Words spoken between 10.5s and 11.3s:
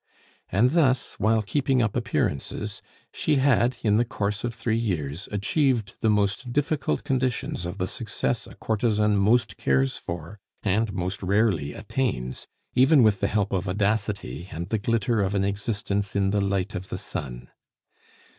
and most